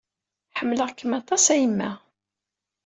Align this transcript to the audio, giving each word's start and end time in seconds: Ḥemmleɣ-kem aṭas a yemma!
Ḥemmleɣ-kem 0.57 1.11
aṭas 1.19 1.45
a 1.53 1.55
yemma! 1.61 1.91